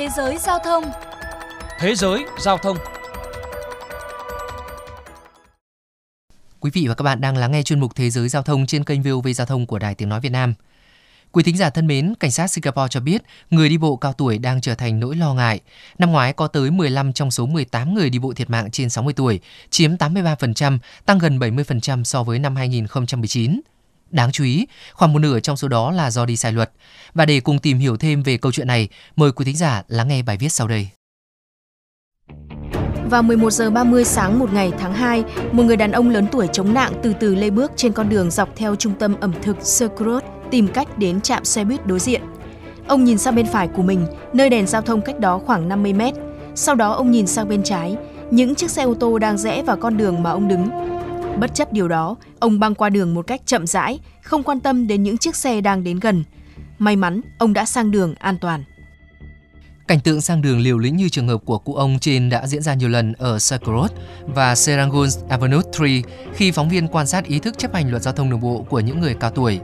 Thế 0.00 0.08
giới 0.16 0.38
giao 0.38 0.58
thông 0.58 0.84
Thế 1.78 1.94
giới 1.94 2.24
giao 2.38 2.58
thông 2.58 2.76
Quý 6.60 6.70
vị 6.74 6.86
và 6.88 6.94
các 6.94 7.02
bạn 7.02 7.20
đang 7.20 7.36
lắng 7.36 7.52
nghe 7.52 7.62
chuyên 7.62 7.80
mục 7.80 7.94
Thế 7.94 8.10
giới 8.10 8.28
giao 8.28 8.42
thông 8.42 8.66
trên 8.66 8.84
kênh 8.84 9.02
VOV 9.02 9.28
Giao 9.34 9.46
thông 9.46 9.66
của 9.66 9.78
Đài 9.78 9.94
Tiếng 9.94 10.08
Nói 10.08 10.20
Việt 10.20 10.28
Nam. 10.32 10.54
Quý 11.32 11.42
thính 11.42 11.56
giả 11.56 11.70
thân 11.70 11.86
mến, 11.86 12.14
cảnh 12.20 12.30
sát 12.30 12.46
Singapore 12.46 12.88
cho 12.90 13.00
biết 13.00 13.22
người 13.50 13.68
đi 13.68 13.78
bộ 13.78 13.96
cao 13.96 14.12
tuổi 14.12 14.38
đang 14.38 14.60
trở 14.60 14.74
thành 14.74 15.00
nỗi 15.00 15.16
lo 15.16 15.34
ngại. 15.34 15.60
Năm 15.98 16.10
ngoái 16.10 16.32
có 16.32 16.46
tới 16.46 16.70
15 16.70 17.12
trong 17.12 17.30
số 17.30 17.46
18 17.46 17.94
người 17.94 18.10
đi 18.10 18.18
bộ 18.18 18.32
thiệt 18.32 18.50
mạng 18.50 18.70
trên 18.70 18.90
60 18.90 19.14
tuổi, 19.16 19.40
chiếm 19.70 19.94
83%, 19.94 20.78
tăng 21.06 21.18
gần 21.18 21.38
70% 21.38 22.04
so 22.04 22.22
với 22.22 22.38
năm 22.38 22.56
2019. 22.56 23.60
Đáng 24.10 24.32
chú 24.32 24.44
ý, 24.44 24.66
khoảng 24.92 25.12
một 25.12 25.18
nửa 25.18 25.40
trong 25.40 25.56
số 25.56 25.68
đó 25.68 25.90
là 25.90 26.10
do 26.10 26.26
đi 26.26 26.36
sai 26.36 26.52
luật. 26.52 26.70
Và 27.14 27.26
để 27.26 27.40
cùng 27.40 27.58
tìm 27.58 27.78
hiểu 27.78 27.96
thêm 27.96 28.22
về 28.22 28.36
câu 28.36 28.52
chuyện 28.52 28.66
này, 28.66 28.88
mời 29.16 29.32
quý 29.32 29.44
thính 29.44 29.56
giả 29.56 29.82
lắng 29.88 30.08
nghe 30.08 30.22
bài 30.22 30.36
viết 30.36 30.48
sau 30.48 30.68
đây. 30.68 30.88
Vào 33.10 33.22
11 33.22 33.50
giờ 33.52 33.70
30 33.70 34.04
sáng 34.04 34.38
một 34.38 34.52
ngày 34.52 34.72
tháng 34.78 34.94
2, 34.94 35.24
một 35.52 35.62
người 35.62 35.76
đàn 35.76 35.92
ông 35.92 36.10
lớn 36.10 36.26
tuổi 36.32 36.48
chống 36.52 36.74
nạn 36.74 36.92
từ 37.02 37.12
từ 37.20 37.34
lê 37.34 37.50
bước 37.50 37.72
trên 37.76 37.92
con 37.92 38.08
đường 38.08 38.30
dọc 38.30 38.56
theo 38.56 38.76
trung 38.76 38.94
tâm 38.98 39.14
ẩm 39.20 39.32
thực 39.42 39.56
Circle 39.56 40.18
tìm 40.50 40.68
cách 40.68 40.98
đến 40.98 41.20
trạm 41.20 41.44
xe 41.44 41.64
buýt 41.64 41.86
đối 41.86 41.98
diện. 41.98 42.22
Ông 42.88 43.04
nhìn 43.04 43.18
sang 43.18 43.34
bên 43.34 43.46
phải 43.46 43.68
của 43.68 43.82
mình, 43.82 44.06
nơi 44.32 44.50
đèn 44.50 44.66
giao 44.66 44.82
thông 44.82 45.02
cách 45.02 45.18
đó 45.20 45.38
khoảng 45.46 45.68
50 45.68 45.92
mét. 45.92 46.14
Sau 46.54 46.74
đó 46.74 46.92
ông 46.92 47.10
nhìn 47.10 47.26
sang 47.26 47.48
bên 47.48 47.62
trái, 47.62 47.96
những 48.30 48.54
chiếc 48.54 48.70
xe 48.70 48.82
ô 48.82 48.94
tô 48.94 49.18
đang 49.18 49.38
rẽ 49.38 49.62
vào 49.62 49.76
con 49.76 49.96
đường 49.96 50.22
mà 50.22 50.30
ông 50.30 50.48
đứng. 50.48 50.89
Bất 51.38 51.54
chấp 51.54 51.72
điều 51.72 51.88
đó, 51.88 52.16
ông 52.40 52.60
băng 52.60 52.74
qua 52.74 52.88
đường 52.88 53.14
một 53.14 53.26
cách 53.26 53.40
chậm 53.46 53.66
rãi, 53.66 53.98
không 54.22 54.42
quan 54.42 54.60
tâm 54.60 54.86
đến 54.86 55.02
những 55.02 55.18
chiếc 55.18 55.36
xe 55.36 55.60
đang 55.60 55.84
đến 55.84 56.00
gần. 56.00 56.24
May 56.78 56.96
mắn, 56.96 57.20
ông 57.38 57.52
đã 57.52 57.64
sang 57.64 57.90
đường 57.90 58.14
an 58.18 58.38
toàn. 58.40 58.64
Cảnh 59.88 60.00
tượng 60.00 60.20
sang 60.20 60.42
đường 60.42 60.60
liều 60.60 60.78
lĩnh 60.78 60.96
như 60.96 61.08
trường 61.08 61.28
hợp 61.28 61.40
của 61.44 61.58
cụ 61.58 61.74
ông 61.74 61.98
trên 62.00 62.30
đã 62.30 62.46
diễn 62.46 62.62
ra 62.62 62.74
nhiều 62.74 62.88
lần 62.88 63.12
ở 63.12 63.38
Circle 63.50 63.82
và 64.26 64.54
Serangoon 64.54 65.08
Avenue 65.28 65.62
3 65.80 65.86
khi 66.34 66.50
phóng 66.50 66.68
viên 66.68 66.88
quan 66.88 67.06
sát 67.06 67.24
ý 67.24 67.38
thức 67.38 67.58
chấp 67.58 67.74
hành 67.74 67.90
luật 67.90 68.02
giao 68.02 68.14
thông 68.14 68.30
đường 68.30 68.40
bộ 68.40 68.66
của 68.68 68.80
những 68.80 69.00
người 69.00 69.14
cao 69.14 69.30
tuổi. 69.30 69.60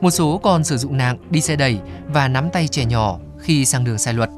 Một 0.00 0.10
số 0.10 0.40
còn 0.42 0.64
sử 0.64 0.76
dụng 0.76 0.96
nạng, 0.96 1.16
đi 1.30 1.40
xe 1.40 1.56
đẩy 1.56 1.78
và 2.06 2.28
nắm 2.28 2.50
tay 2.52 2.68
trẻ 2.68 2.84
nhỏ 2.84 3.18
khi 3.38 3.64
sang 3.64 3.84
đường 3.84 3.98
sai 3.98 4.14
luật. 4.14 4.30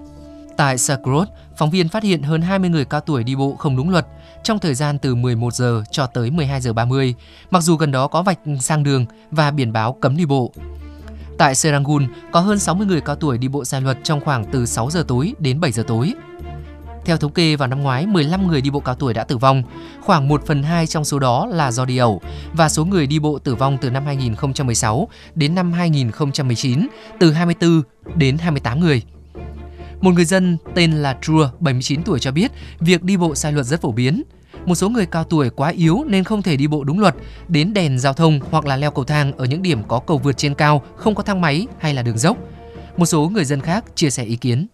Tại 0.57 0.77
Circle 0.79 1.25
phóng 1.57 1.71
viên 1.71 1.89
phát 1.89 2.03
hiện 2.03 2.23
hơn 2.23 2.43
20 2.43 2.71
người 2.71 2.85
cao 2.85 3.01
tuổi 3.01 3.25
đi 3.25 3.35
bộ 3.35 3.57
không 3.59 3.77
đúng 3.77 3.91
luật 3.91 4.07
trong 4.43 4.59
thời 4.59 4.75
gian 4.75 4.99
từ 4.99 5.15
11 5.15 5.55
giờ 5.55 5.83
cho 5.91 6.07
tới 6.07 6.31
12 6.31 6.61
giờ 6.61 6.73
30, 6.73 7.15
mặc 7.51 7.63
dù 7.63 7.77
gần 7.77 7.93
đó 7.93 8.09
có 8.09 8.23
vạch 8.23 8.39
sang 8.61 8.83
đường 8.83 9.07
và 9.31 9.51
biển 9.51 9.73
báo 9.73 9.93
cấm 9.93 10.17
đi 10.17 10.27
bộ. 10.27 10.53
Tại 11.39 11.55
Serangoon, 11.55 12.07
có 12.33 12.41
hơn 12.41 12.59
60 12.59 12.87
người 12.87 13.01
cao 13.01 13.17
tuổi 13.17 13.39
đi 13.39 13.49
bộ 13.49 13.65
sai 13.65 13.81
luật 13.81 13.99
trong 14.03 14.21
khoảng 14.21 14.45
từ 14.45 14.67
6 14.67 14.91
giờ 14.91 15.05
tối 15.09 15.35
đến 15.39 15.61
7 15.61 15.73
giờ 15.73 15.83
tối. 15.87 16.15
Theo 17.05 17.17
thống 17.17 17.33
kê 17.33 17.57
vào 17.57 17.69
năm 17.69 17.83
ngoái, 17.83 18.07
15 18.07 18.47
người 18.47 18.61
đi 18.61 18.71
bộ 18.71 18.81
cao 18.81 18.95
tuổi 18.95 19.15
đã 19.15 19.25
tử 19.25 19.37
vong, 19.37 19.63
khoảng 20.01 20.29
1 20.29 20.47
phần 20.47 20.63
2 20.63 20.87
trong 20.87 21.05
số 21.05 21.19
đó 21.19 21.47
là 21.47 21.73
do 21.73 21.85
đi 21.85 21.97
ẩu 21.97 22.21
và 22.53 22.69
số 22.69 22.85
người 22.85 23.07
đi 23.07 23.19
bộ 23.19 23.39
tử 23.39 23.55
vong 23.55 23.79
từ 23.81 23.91
năm 23.91 24.07
2016 24.07 25.09
đến 25.35 25.55
năm 25.55 25.73
2019 25.73 26.89
từ 27.21 27.33
24 27.33 27.83
đến 28.17 28.39
28 28.39 28.81
người. 28.81 29.03
Một 30.03 30.15
người 30.15 30.25
dân 30.25 30.57
tên 30.75 30.93
là 30.93 31.17
Trua, 31.23 31.49
79 31.61 32.03
tuổi 32.03 32.21
cho 32.21 32.33
biết 32.33 32.53
việc 32.81 33.03
đi 33.03 33.17
bộ 33.17 33.35
sai 33.35 33.53
luật 33.53 33.67
rất 33.67 33.81
phổ 33.81 33.93
biến. 33.93 34.23
Một 34.67 34.75
số 34.75 34.89
người 34.89 35.07
cao 35.07 35.25
tuổi 35.25 35.51
quá 35.51 35.69
yếu 35.69 36.05
nên 36.07 36.25
không 36.25 36.43
thể 36.43 36.57
đi 36.57 36.67
bộ 36.67 36.85
đúng 36.85 37.01
luật, 37.01 37.15
đến 37.49 37.75
đèn 37.75 37.99
giao 37.99 38.13
thông 38.13 38.41
hoặc 38.51 38.67
là 38.67 38.77
leo 38.77 38.91
cầu 38.91 39.05
thang 39.05 39.33
ở 39.33 39.45
những 39.45 39.63
điểm 39.63 39.83
có 39.89 39.99
cầu 39.99 40.19
vượt 40.19 40.37
trên 40.37 40.55
cao, 40.55 40.83
không 40.97 41.15
có 41.15 41.23
thang 41.23 41.41
máy 41.41 41.67
hay 41.79 41.95
là 41.95 42.03
đường 42.03 42.19
dốc. 42.19 42.37
Một 42.97 43.07
số 43.07 43.29
người 43.29 43.45
dân 43.45 43.61
khác 43.61 43.85
chia 43.95 44.11
sẻ 44.11 44.25
ý 44.25 44.37
kiến. 44.37 44.67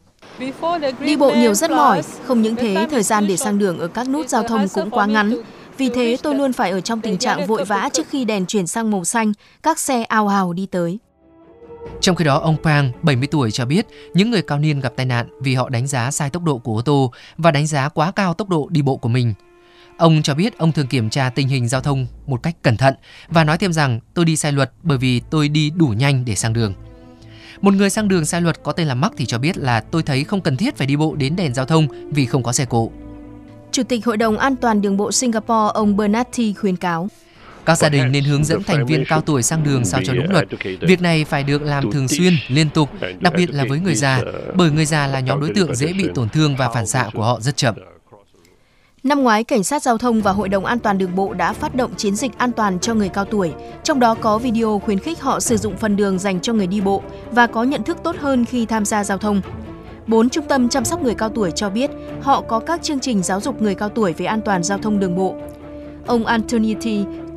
Đi 1.00 1.16
bộ 1.16 1.30
nhiều 1.30 1.54
rất 1.54 1.70
mỏi, 1.70 2.02
không 2.26 2.42
những 2.42 2.56
thế 2.56 2.86
thời 2.90 3.02
gian 3.02 3.26
để 3.26 3.36
sang 3.36 3.58
đường 3.58 3.78
ở 3.78 3.88
các 3.88 4.08
nút 4.08 4.28
giao 4.28 4.42
thông 4.42 4.68
cũng 4.68 4.90
quá 4.90 5.06
ngắn. 5.06 5.36
Vì 5.78 5.88
thế 5.88 6.16
tôi 6.22 6.34
luôn 6.34 6.52
phải 6.52 6.70
ở 6.70 6.80
trong 6.80 7.00
tình 7.00 7.18
trạng 7.18 7.46
vội 7.46 7.64
vã 7.64 7.88
trước 7.92 8.06
khi 8.10 8.24
đèn 8.24 8.46
chuyển 8.46 8.66
sang 8.66 8.90
màu 8.90 9.04
xanh, 9.04 9.32
các 9.62 9.78
xe 9.78 10.02
ao 10.02 10.28
ào 10.28 10.52
đi 10.52 10.66
tới. 10.66 10.98
Trong 12.00 12.16
khi 12.16 12.24
đó, 12.24 12.38
ông 12.38 12.56
Pang, 12.62 12.92
70 13.02 13.28
tuổi 13.30 13.50
cho 13.50 13.64
biết 13.64 13.86
những 14.14 14.30
người 14.30 14.42
cao 14.42 14.58
niên 14.58 14.80
gặp 14.80 14.92
tai 14.96 15.06
nạn 15.06 15.28
vì 15.40 15.54
họ 15.54 15.68
đánh 15.68 15.86
giá 15.86 16.10
sai 16.10 16.30
tốc 16.30 16.42
độ 16.44 16.58
của 16.58 16.76
ô 16.76 16.82
tô 16.82 17.12
và 17.36 17.50
đánh 17.50 17.66
giá 17.66 17.88
quá 17.88 18.12
cao 18.12 18.34
tốc 18.34 18.48
độ 18.48 18.68
đi 18.70 18.82
bộ 18.82 18.96
của 18.96 19.08
mình. 19.08 19.34
Ông 19.98 20.22
cho 20.22 20.34
biết 20.34 20.58
ông 20.58 20.72
thường 20.72 20.86
kiểm 20.86 21.10
tra 21.10 21.30
tình 21.30 21.48
hình 21.48 21.68
giao 21.68 21.80
thông 21.80 22.06
một 22.26 22.42
cách 22.42 22.56
cẩn 22.62 22.76
thận 22.76 22.94
và 23.28 23.44
nói 23.44 23.58
thêm 23.58 23.72
rằng 23.72 24.00
tôi 24.14 24.24
đi 24.24 24.36
sai 24.36 24.52
luật 24.52 24.72
bởi 24.82 24.98
vì 24.98 25.20
tôi 25.20 25.48
đi 25.48 25.70
đủ 25.70 25.86
nhanh 25.86 26.24
để 26.24 26.34
sang 26.34 26.52
đường. 26.52 26.74
Một 27.60 27.74
người 27.74 27.90
sang 27.90 28.08
đường 28.08 28.24
sai 28.24 28.40
luật 28.40 28.62
có 28.62 28.72
tên 28.72 28.88
là 28.88 28.94
Mark 28.94 29.14
thì 29.16 29.26
cho 29.26 29.38
biết 29.38 29.58
là 29.58 29.80
tôi 29.80 30.02
thấy 30.02 30.24
không 30.24 30.40
cần 30.40 30.56
thiết 30.56 30.76
phải 30.76 30.86
đi 30.86 30.96
bộ 30.96 31.14
đến 31.14 31.36
đèn 31.36 31.54
giao 31.54 31.64
thông 31.66 31.88
vì 32.10 32.26
không 32.26 32.42
có 32.42 32.52
xe 32.52 32.64
cộ. 32.64 32.90
Chủ 33.72 33.82
tịch 33.82 34.06
Hội 34.06 34.16
đồng 34.16 34.38
An 34.38 34.56
toàn 34.56 34.82
đường 34.82 34.96
bộ 34.96 35.12
Singapore 35.12 35.72
ông 35.74 35.96
Bernardi 35.96 36.52
khuyến 36.52 36.76
cáo. 36.76 37.08
Các 37.68 37.78
gia 37.78 37.88
đình 37.88 38.12
nên 38.12 38.24
hướng 38.24 38.44
dẫn 38.44 38.62
thành 38.62 38.86
viên 38.86 39.04
cao 39.04 39.20
tuổi 39.20 39.42
sang 39.42 39.64
đường 39.64 39.84
sao 39.84 40.00
cho 40.04 40.12
đúng 40.14 40.30
luật. 40.30 40.46
Việc 40.80 41.02
này 41.02 41.24
phải 41.24 41.44
được 41.44 41.62
làm 41.62 41.92
thường 41.92 42.08
xuyên, 42.08 42.32
liên 42.48 42.70
tục, 42.70 42.88
đặc 43.20 43.32
biệt 43.36 43.54
là 43.54 43.64
với 43.68 43.80
người 43.80 43.94
già, 43.94 44.20
bởi 44.54 44.70
người 44.70 44.84
già 44.84 45.06
là 45.06 45.20
nhóm 45.20 45.40
đối 45.40 45.50
tượng 45.54 45.74
dễ 45.74 45.92
bị 45.92 46.08
tổn 46.14 46.28
thương 46.28 46.56
và 46.56 46.68
phản 46.68 46.86
xạ 46.86 47.10
của 47.14 47.22
họ 47.22 47.40
rất 47.40 47.56
chậm. 47.56 47.74
Năm 49.02 49.22
ngoái, 49.22 49.44
Cảnh 49.44 49.64
sát 49.64 49.82
Giao 49.82 49.98
thông 49.98 50.22
và 50.22 50.32
Hội 50.32 50.48
đồng 50.48 50.64
An 50.64 50.78
toàn 50.78 50.98
đường 50.98 51.14
bộ 51.14 51.34
đã 51.34 51.52
phát 51.52 51.74
động 51.74 51.94
chiến 51.96 52.16
dịch 52.16 52.38
an 52.38 52.52
toàn 52.52 52.78
cho 52.78 52.94
người 52.94 53.08
cao 53.08 53.24
tuổi, 53.24 53.52
trong 53.84 54.00
đó 54.00 54.14
có 54.14 54.38
video 54.38 54.78
khuyến 54.84 54.98
khích 54.98 55.20
họ 55.20 55.40
sử 55.40 55.56
dụng 55.56 55.76
phần 55.76 55.96
đường 55.96 56.18
dành 56.18 56.40
cho 56.40 56.52
người 56.52 56.66
đi 56.66 56.80
bộ 56.80 57.02
và 57.30 57.46
có 57.46 57.62
nhận 57.62 57.82
thức 57.82 57.96
tốt 58.04 58.16
hơn 58.20 58.44
khi 58.44 58.66
tham 58.66 58.84
gia 58.84 59.04
giao 59.04 59.18
thông. 59.18 59.40
Bốn 60.06 60.28
trung 60.28 60.44
tâm 60.48 60.68
chăm 60.68 60.84
sóc 60.84 61.02
người 61.02 61.14
cao 61.14 61.28
tuổi 61.28 61.50
cho 61.50 61.70
biết 61.70 61.90
họ 62.22 62.40
có 62.40 62.60
các 62.60 62.82
chương 62.82 63.00
trình 63.00 63.22
giáo 63.22 63.40
dục 63.40 63.62
người 63.62 63.74
cao 63.74 63.88
tuổi 63.88 64.12
về 64.12 64.26
an 64.26 64.40
toàn 64.44 64.62
giao 64.62 64.78
thông 64.78 65.00
đường 65.00 65.16
bộ. 65.16 65.36
Ông 66.06 66.26
Anthony 66.26 66.74
T, 66.74 66.86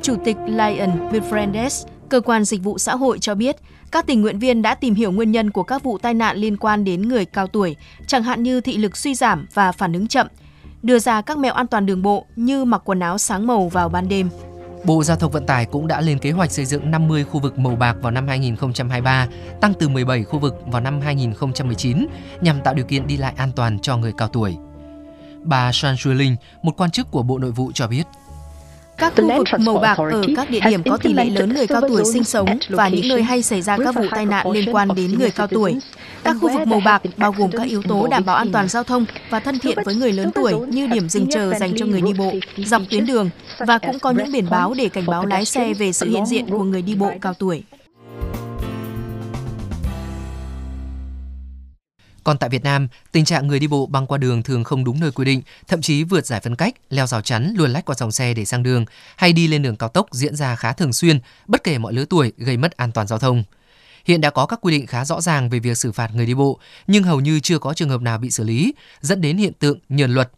Chủ 0.02 0.16
tịch 0.24 0.36
Lion 0.46 1.10
Befriendes, 1.12 1.86
cơ 2.08 2.20
quan 2.20 2.44
dịch 2.44 2.62
vụ 2.62 2.78
xã 2.78 2.96
hội 2.96 3.18
cho 3.18 3.34
biết, 3.34 3.56
các 3.90 4.06
tình 4.06 4.22
nguyện 4.22 4.38
viên 4.38 4.62
đã 4.62 4.74
tìm 4.74 4.94
hiểu 4.94 5.12
nguyên 5.12 5.32
nhân 5.32 5.50
của 5.50 5.62
các 5.62 5.82
vụ 5.82 5.98
tai 5.98 6.14
nạn 6.14 6.36
liên 6.36 6.56
quan 6.56 6.84
đến 6.84 7.08
người 7.08 7.24
cao 7.24 7.46
tuổi, 7.46 7.76
chẳng 8.06 8.22
hạn 8.22 8.42
như 8.42 8.60
thị 8.60 8.76
lực 8.76 8.96
suy 8.96 9.14
giảm 9.14 9.46
và 9.54 9.72
phản 9.72 9.92
ứng 9.92 10.08
chậm, 10.08 10.26
đưa 10.82 10.98
ra 10.98 11.22
các 11.22 11.38
mẹo 11.38 11.54
an 11.54 11.66
toàn 11.66 11.86
đường 11.86 12.02
bộ 12.02 12.26
như 12.36 12.64
mặc 12.64 12.82
quần 12.84 13.00
áo 13.00 13.18
sáng 13.18 13.46
màu 13.46 13.68
vào 13.68 13.88
ban 13.88 14.08
đêm. 14.08 14.28
Bộ 14.84 15.02
Giao 15.04 15.16
thông 15.16 15.32
Vận 15.32 15.46
tải 15.46 15.64
cũng 15.64 15.86
đã 15.86 16.00
lên 16.00 16.18
kế 16.18 16.30
hoạch 16.30 16.50
xây 16.50 16.64
dựng 16.64 16.90
50 16.90 17.24
khu 17.24 17.40
vực 17.40 17.58
màu 17.58 17.76
bạc 17.76 17.96
vào 18.02 18.12
năm 18.12 18.28
2023, 18.28 19.28
tăng 19.60 19.72
từ 19.78 19.88
17 19.88 20.24
khu 20.24 20.38
vực 20.38 20.54
vào 20.66 20.80
năm 20.80 21.00
2019 21.00 22.06
nhằm 22.40 22.60
tạo 22.64 22.74
điều 22.74 22.84
kiện 22.84 23.06
đi 23.06 23.16
lại 23.16 23.34
an 23.36 23.50
toàn 23.56 23.78
cho 23.78 23.96
người 23.96 24.12
cao 24.18 24.28
tuổi. 24.28 24.56
Bà 25.42 25.72
Shan 25.72 25.96
Linh, 26.04 26.36
một 26.62 26.76
quan 26.76 26.90
chức 26.90 27.10
của 27.10 27.22
Bộ 27.22 27.38
Nội 27.38 27.50
vụ 27.50 27.72
cho 27.74 27.86
biết, 27.86 28.06
các 29.02 29.12
khu 29.16 29.36
vực 29.38 29.60
màu 29.60 29.78
bạc 29.78 29.98
ở 29.98 30.22
các 30.36 30.50
địa 30.50 30.60
điểm 30.60 30.82
có 30.82 30.96
tỷ 30.96 31.12
lệ 31.12 31.24
lớn 31.24 31.54
người 31.54 31.66
cao 31.66 31.80
tuổi 31.88 32.04
sinh 32.12 32.24
sống 32.24 32.58
và 32.68 32.88
những 32.88 33.08
nơi 33.08 33.22
hay 33.22 33.42
xảy 33.42 33.62
ra 33.62 33.78
các 33.84 33.94
vụ 33.94 34.04
tai 34.10 34.26
nạn 34.26 34.50
liên 34.50 34.74
quan 34.74 34.88
đến 34.96 35.18
người 35.18 35.30
cao 35.30 35.46
tuổi. 35.46 35.76
Các 36.24 36.36
khu 36.40 36.48
vực 36.48 36.68
màu 36.68 36.80
bạc 36.84 37.02
bao 37.16 37.32
gồm 37.32 37.50
các 37.50 37.68
yếu 37.68 37.82
tố 37.82 38.06
đảm 38.06 38.24
bảo 38.24 38.36
an 38.36 38.52
toàn 38.52 38.68
giao 38.68 38.84
thông 38.84 39.04
và 39.30 39.40
thân 39.40 39.58
thiện 39.58 39.78
với 39.84 39.94
người 39.94 40.12
lớn 40.12 40.30
tuổi 40.34 40.54
như 40.68 40.86
điểm 40.86 41.08
dừng 41.08 41.26
chờ 41.30 41.52
dành 41.60 41.72
cho 41.76 41.86
người 41.86 42.00
đi 42.00 42.12
bộ, 42.12 42.32
dọc 42.56 42.82
tuyến 42.90 43.06
đường 43.06 43.30
và 43.58 43.78
cũng 43.78 43.98
có 43.98 44.10
những 44.10 44.32
biển 44.32 44.46
báo 44.50 44.74
để 44.74 44.88
cảnh 44.88 45.06
báo 45.06 45.26
lái 45.26 45.44
xe 45.44 45.74
về 45.74 45.92
sự 45.92 46.08
hiện 46.08 46.26
diện 46.26 46.46
của 46.46 46.64
người 46.64 46.82
đi 46.82 46.94
bộ 46.94 47.10
cao 47.20 47.34
tuổi. 47.34 47.62
Còn 52.24 52.38
tại 52.38 52.50
Việt 52.50 52.64
Nam, 52.64 52.88
tình 53.12 53.24
trạng 53.24 53.46
người 53.46 53.58
đi 53.58 53.66
bộ 53.66 53.86
băng 53.86 54.06
qua 54.06 54.18
đường 54.18 54.42
thường 54.42 54.64
không 54.64 54.84
đúng 54.84 55.00
nơi 55.00 55.10
quy 55.10 55.24
định, 55.24 55.42
thậm 55.68 55.82
chí 55.82 56.04
vượt 56.04 56.26
giải 56.26 56.40
phân 56.40 56.56
cách, 56.56 56.74
leo 56.90 57.06
rào 57.06 57.20
chắn, 57.20 57.54
luồn 57.56 57.70
lách 57.70 57.84
qua 57.84 57.94
dòng 57.98 58.12
xe 58.12 58.34
để 58.34 58.44
sang 58.44 58.62
đường, 58.62 58.84
hay 59.16 59.32
đi 59.32 59.46
lên 59.46 59.62
đường 59.62 59.76
cao 59.76 59.88
tốc 59.88 60.06
diễn 60.10 60.36
ra 60.36 60.56
khá 60.56 60.72
thường 60.72 60.92
xuyên, 60.92 61.20
bất 61.46 61.64
kể 61.64 61.78
mọi 61.78 61.92
lứa 61.92 62.04
tuổi, 62.04 62.32
gây 62.36 62.56
mất 62.56 62.76
an 62.76 62.92
toàn 62.92 63.06
giao 63.06 63.18
thông. 63.18 63.44
Hiện 64.04 64.20
đã 64.20 64.30
có 64.30 64.46
các 64.46 64.58
quy 64.62 64.78
định 64.78 64.86
khá 64.86 65.04
rõ 65.04 65.20
ràng 65.20 65.50
về 65.50 65.58
việc 65.58 65.78
xử 65.78 65.92
phạt 65.92 66.14
người 66.14 66.26
đi 66.26 66.34
bộ, 66.34 66.58
nhưng 66.86 67.02
hầu 67.02 67.20
như 67.20 67.40
chưa 67.40 67.58
có 67.58 67.74
trường 67.74 67.88
hợp 67.88 68.00
nào 68.00 68.18
bị 68.18 68.30
xử 68.30 68.44
lý, 68.44 68.74
dẫn 69.00 69.20
đến 69.20 69.36
hiện 69.36 69.52
tượng 69.52 69.78
nhờn 69.88 70.14
luật. 70.14 70.30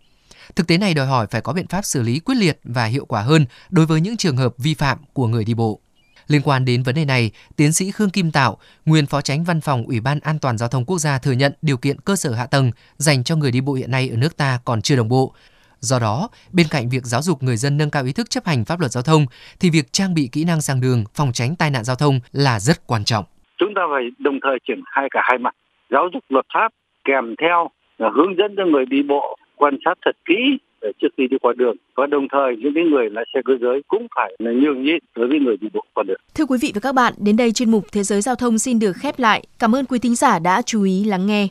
Thực 0.57 0.67
tế 0.67 0.79
này 0.79 0.95
đòi 0.95 1.07
hỏi 1.07 1.27
phải 1.31 1.41
có 1.41 1.53
biện 1.53 1.67
pháp 1.67 1.85
xử 1.85 2.03
lý 2.03 2.21
quyết 2.21 2.35
liệt 2.35 2.61
và 2.65 2.85
hiệu 2.85 3.05
quả 3.05 3.23
hơn 3.23 3.47
đối 3.71 3.87
với 3.87 4.01
những 4.01 4.17
trường 4.17 4.37
hợp 4.37 4.55
vi 4.59 4.75
phạm 4.75 4.99
của 5.13 5.27
người 5.27 5.45
đi 5.45 5.55
bộ. 5.55 5.81
Liên 6.29 6.43
quan 6.45 6.65
đến 6.65 6.83
vấn 6.83 6.95
đề 6.95 7.05
này, 7.05 7.31
tiến 7.57 7.73
sĩ 7.73 7.91
Khương 7.91 8.11
Kim 8.11 8.31
Tạo, 8.31 8.59
nguyên 8.85 9.07
phó 9.07 9.21
tránh 9.21 9.45
văn 9.45 9.61
phòng 9.61 9.85
Ủy 9.87 10.01
ban 10.01 10.21
An 10.21 10.39
toàn 10.39 10.59
giao 10.59 10.69
thông 10.69 10.85
quốc 10.85 10.99
gia 10.99 11.19
thừa 11.19 11.33
nhận 11.33 11.53
điều 11.63 11.77
kiện 11.77 12.01
cơ 12.01 12.17
sở 12.17 12.35
hạ 12.35 12.47
tầng 12.47 12.71
dành 12.97 13.25
cho 13.25 13.37
người 13.37 13.51
đi 13.51 13.61
bộ 13.61 13.73
hiện 13.73 13.91
nay 13.91 14.09
ở 14.09 14.17
nước 14.17 14.37
ta 14.37 14.59
còn 14.65 14.83
chưa 14.83 14.97
đồng 14.97 15.09
bộ. 15.09 15.35
Do 15.81 15.99
đó, 15.99 16.29
bên 16.53 16.67
cạnh 16.71 16.89
việc 16.89 17.05
giáo 17.05 17.23
dục 17.23 17.43
người 17.43 17.57
dân 17.57 17.77
nâng 17.77 17.91
cao 17.91 18.05
ý 18.05 18.13
thức 18.13 18.31
chấp 18.31 18.47
hành 18.47 18.65
pháp 18.65 18.81
luật 18.81 18.93
giao 18.93 19.03
thông 19.03 19.27
thì 19.61 19.71
việc 19.71 19.93
trang 19.93 20.15
bị 20.15 20.29
kỹ 20.33 20.45
năng 20.45 20.61
sang 20.61 20.81
đường, 20.81 21.05
phòng 21.15 21.33
tránh 21.33 21.57
tai 21.57 21.71
nạn 21.71 21.85
giao 21.85 21.97
thông 21.97 22.21
là 22.33 22.61
rất 22.61 22.87
quan 22.87 23.05
trọng. 23.05 23.25
Chúng 23.59 23.75
ta 23.77 23.83
phải 23.91 24.03
đồng 24.19 24.39
thời 24.43 24.59
triển 24.69 24.81
khai 24.95 25.09
cả 25.11 25.21
hai 25.23 25.39
mặt, 25.39 25.55
giáo 25.91 26.09
dục 26.13 26.25
luật 26.29 26.47
pháp 26.55 26.69
kèm 27.05 27.35
theo 27.41 27.71
là 27.99 28.11
hướng 28.15 28.37
dẫn 28.39 28.55
cho 28.57 28.65
người 28.65 28.87
đi 28.87 29.03
bộ 29.09 29.37
quan 29.57 29.79
sát 29.85 29.95
thật 30.05 30.17
kỹ 30.25 30.59
Ờ, 30.85 30.91
trước 31.03 31.09
khi 31.17 31.25
đi 31.31 31.37
qua 31.43 31.53
đường 31.57 31.77
và 31.97 32.07
đồng 32.07 32.27
thời 32.33 32.57
những 32.57 32.75
cái 32.75 32.85
người 32.85 33.11
lái 33.11 33.25
xe 33.35 33.41
cơ 33.45 33.53
giới 33.61 33.83
cũng 33.89 34.07
phải 34.17 34.31
là 34.39 34.51
nhường 34.53 34.83
nhịn 34.85 34.99
đối 35.17 35.29
với 35.29 35.39
người 35.41 35.57
đi 35.61 35.69
bộ 35.75 35.81
qua 35.95 36.05
đường. 36.07 36.21
Thưa 36.35 36.45
quý 36.45 36.59
vị 36.61 36.73
và 36.75 36.81
các 36.81 36.95
bạn, 36.95 37.13
đến 37.19 37.37
đây 37.37 37.53
chuyên 37.53 37.71
mục 37.71 37.85
Thế 37.93 38.03
giới 38.03 38.21
giao 38.21 38.35
thông 38.35 38.59
xin 38.59 38.79
được 38.79 38.93
khép 38.97 39.19
lại. 39.19 39.45
Cảm 39.59 39.75
ơn 39.75 39.85
quý 39.85 39.99
thính 39.99 40.15
giả 40.15 40.39
đã 40.39 40.63
chú 40.63 40.83
ý 40.83 41.05
lắng 41.05 41.27
nghe. 41.27 41.43